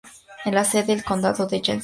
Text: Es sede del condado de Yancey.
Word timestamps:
Es 0.45 0.67
sede 0.67 0.87
del 0.95 1.03
condado 1.03 1.45
de 1.45 1.61
Yancey. 1.61 1.79